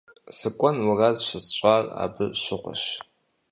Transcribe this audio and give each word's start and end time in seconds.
СыкӀуэсэн 0.37 0.77
мурад 0.85 1.17
щысщӀар 1.27 1.83
абы 2.03 2.25
щыгъуэщ. 2.41 2.83